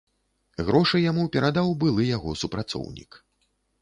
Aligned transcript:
Грошы 0.69 1.01
яму 1.11 1.25
перадаў 1.35 1.69
былы 1.83 2.07
яго 2.17 2.35
супрацоўнік. 2.45 3.11